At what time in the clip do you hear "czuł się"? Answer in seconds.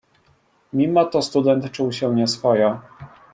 1.71-2.15